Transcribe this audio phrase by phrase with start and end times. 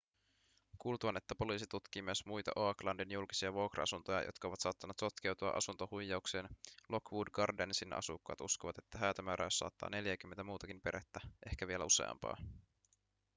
[0.77, 6.47] kuultuaan että poliisi tutkii myös muita oaklandin julkisia vuokra-asuntoja jotka ovat saattaneet sotkeutua asuntohuijaukseen
[6.89, 12.37] lockwood gardensin asukkaat uskovat että häätömääräys saattaa neljääkymmentä muutakin perhettä ehkä vielä useampaa